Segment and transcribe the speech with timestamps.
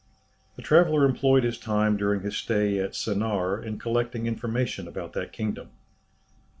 [0.55, 5.31] The traveller employed his time during his stay at Sennaar in collecting information about that
[5.31, 5.69] kingdom.